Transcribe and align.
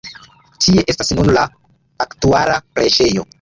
Tie 0.63 0.83
estas 0.93 1.11
nun 1.19 1.29
la 1.35 1.43
aktuala 2.07 2.57
preĝejo. 2.73 3.29